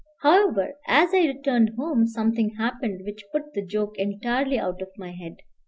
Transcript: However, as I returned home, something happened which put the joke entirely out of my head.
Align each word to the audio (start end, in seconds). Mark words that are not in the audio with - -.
However, 0.23 0.73
as 0.87 1.13
I 1.13 1.27
returned 1.27 1.73
home, 1.77 2.07
something 2.07 2.55
happened 2.55 3.01
which 3.03 3.23
put 3.31 3.53
the 3.53 3.63
joke 3.63 3.99
entirely 3.99 4.57
out 4.57 4.81
of 4.81 4.89
my 4.97 5.11
head. 5.11 5.43